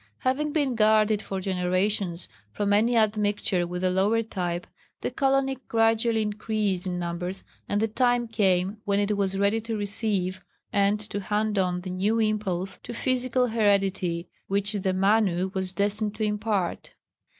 Having 0.21 0.51
been 0.53 0.73
guarded 0.73 1.21
for 1.21 1.39
generations 1.39 2.27
from 2.51 2.73
any 2.73 2.97
admixture 2.97 3.67
with 3.67 3.83
a 3.83 3.91
lower 3.91 4.23
type, 4.23 4.65
the 5.01 5.11
colony 5.11 5.59
gradually 5.67 6.23
increased 6.23 6.87
in 6.87 6.97
numbers, 6.97 7.43
and 7.69 7.79
the 7.79 7.87
time 7.87 8.27
came 8.27 8.77
when 8.83 8.99
it 8.99 9.15
was 9.15 9.37
ready 9.37 9.61
to 9.61 9.77
receive 9.77 10.43
and 10.73 10.99
to 10.99 11.19
hand 11.19 11.59
on 11.59 11.81
the 11.81 11.91
new 11.91 12.17
impulse 12.17 12.79
to 12.81 12.95
physical 12.95 13.45
heredity 13.45 14.27
which 14.47 14.71
the 14.73 14.91
Manu 14.95 15.51
was 15.53 15.71
destined 15.71 16.15
to 16.15 16.23
impart. 16.23 16.95